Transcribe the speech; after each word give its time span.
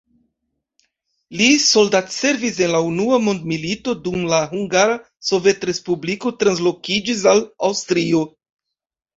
Li 1.41 1.49
soldatservis 1.65 2.57
en 2.67 2.73
la 2.75 2.81
unua 2.87 3.19
mondmilito, 3.25 3.95
dum 4.07 4.23
la 4.33 4.39
Hungara 4.55 4.97
Sovetrespubliko 5.29 6.35
translokiĝis 6.41 7.25
al 7.35 7.45
Aŭstrio. 7.71 8.25